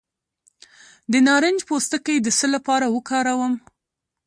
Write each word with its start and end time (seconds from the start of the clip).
د 1.11 1.13
نارنج 1.27 1.59
پوستکی 1.69 2.17
د 2.21 2.27
څه 2.37 2.45
لپاره 2.55 2.85
وکاروم؟ 2.95 3.53